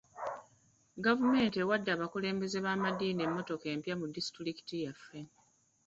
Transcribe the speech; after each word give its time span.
Gavumenti 1.05 1.55
ewadde 1.63 1.89
abakulembeze 1.95 2.57
b'amaddiini 2.65 3.21
emmotoka 3.27 3.65
empya 3.73 3.93
mu 4.01 4.05
disitulikiti 4.15 4.75
yaffe. 4.83 5.19